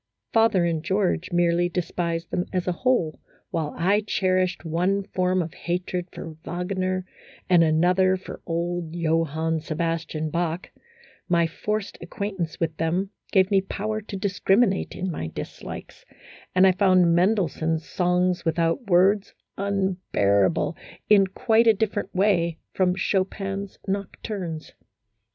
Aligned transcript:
Father 0.33 0.65
and 0.65 0.83
George 0.83 1.31
merely 1.31 1.69
despised 1.69 2.31
them 2.31 2.45
as 2.51 2.67
a 2.67 2.71
whole, 2.71 3.19
while 3.51 3.75
I 3.77 4.01
cherished 4.01 4.65
one 4.65 5.03
form 5.03 5.43
of 5.43 5.53
hatred 5.53 6.07
for 6.11 6.37
Wagner, 6.43 7.05
and 7.47 7.63
another 7.63 8.17
for 8.17 8.41
old 8.47 8.95
Johann 8.95 9.59
Sebastian 9.59 10.31
Bach; 10.31 10.71
my 11.29 11.45
forced 11.45 11.99
acquaintance 12.01 12.59
with 12.59 12.75
them 12.77 13.11
gave 13.31 13.51
me 13.51 13.61
power 13.61 14.01
to 14.01 14.17
discriminate 14.17 14.95
in 14.95 15.11
my 15.11 15.27
dislikes, 15.27 16.03
and 16.55 16.65
I 16.65 16.71
found 16.71 17.13
Mendelssohn's" 17.13 17.87
Songs 17.99 18.43
Without 18.43 18.85
Words" 18.89 19.35
unbearable 19.59 20.75
in 21.11 21.27
quite 21.27 21.67
a 21.67 21.75
different 21.75 22.11
way 22.15 22.57
from 22.73 22.95
Chopin's 22.95 23.77
nocturnes. 23.87 24.73